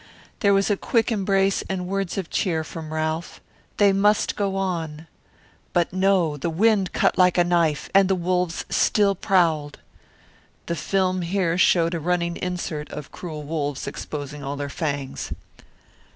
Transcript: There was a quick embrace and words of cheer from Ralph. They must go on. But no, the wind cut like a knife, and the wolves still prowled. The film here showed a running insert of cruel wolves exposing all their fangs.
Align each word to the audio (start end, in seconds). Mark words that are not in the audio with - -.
There 0.39 0.55
was 0.55 0.71
a 0.71 0.77
quick 0.77 1.11
embrace 1.11 1.63
and 1.69 1.85
words 1.85 2.17
of 2.17 2.31
cheer 2.31 2.63
from 2.63 2.91
Ralph. 2.91 3.39
They 3.77 3.93
must 3.93 4.35
go 4.35 4.55
on. 4.55 5.05
But 5.73 5.93
no, 5.93 6.37
the 6.37 6.49
wind 6.49 6.91
cut 6.91 7.19
like 7.19 7.37
a 7.37 7.43
knife, 7.43 7.87
and 7.93 8.07
the 8.09 8.15
wolves 8.15 8.65
still 8.67 9.13
prowled. 9.13 9.77
The 10.65 10.75
film 10.75 11.21
here 11.21 11.55
showed 11.55 11.93
a 11.93 11.99
running 11.99 12.35
insert 12.37 12.89
of 12.91 13.11
cruel 13.11 13.43
wolves 13.43 13.85
exposing 13.85 14.43
all 14.43 14.55
their 14.55 14.69
fangs. 14.69 15.33